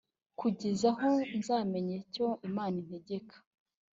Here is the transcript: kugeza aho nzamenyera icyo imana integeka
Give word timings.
kugeza 0.39 0.87
aho 1.01 1.09
nzamenyera 1.39 2.01
icyo 2.07 2.27
imana 2.47 2.75
integeka 2.83 3.35